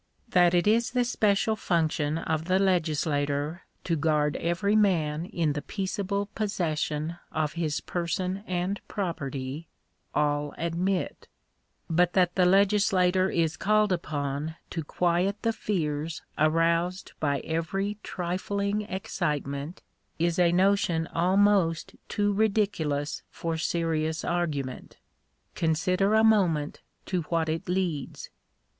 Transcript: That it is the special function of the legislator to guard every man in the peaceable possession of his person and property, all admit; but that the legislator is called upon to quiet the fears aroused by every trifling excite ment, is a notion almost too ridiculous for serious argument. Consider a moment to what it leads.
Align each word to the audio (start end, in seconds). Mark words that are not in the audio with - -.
That 0.29 0.55
it 0.55 0.65
is 0.65 0.89
the 0.89 1.03
special 1.05 1.55
function 1.55 2.17
of 2.17 2.45
the 2.45 2.57
legislator 2.57 3.65
to 3.83 3.95
guard 3.95 4.35
every 4.37 4.75
man 4.75 5.27
in 5.27 5.53
the 5.53 5.61
peaceable 5.61 6.25
possession 6.33 7.17
of 7.31 7.53
his 7.53 7.81
person 7.81 8.43
and 8.47 8.81
property, 8.87 9.67
all 10.15 10.55
admit; 10.57 11.27
but 11.87 12.13
that 12.13 12.33
the 12.33 12.47
legislator 12.47 13.29
is 13.29 13.55
called 13.55 13.91
upon 13.93 14.55
to 14.71 14.83
quiet 14.83 15.39
the 15.43 15.53
fears 15.53 16.23
aroused 16.35 17.11
by 17.19 17.39
every 17.41 17.99
trifling 18.01 18.81
excite 18.81 19.45
ment, 19.45 19.83
is 20.17 20.39
a 20.39 20.51
notion 20.51 21.05
almost 21.13 21.95
too 22.09 22.33
ridiculous 22.33 23.21
for 23.29 23.55
serious 23.55 24.25
argument. 24.25 24.97
Consider 25.53 26.15
a 26.15 26.23
moment 26.23 26.81
to 27.05 27.21
what 27.29 27.47
it 27.47 27.69
leads. 27.69 28.31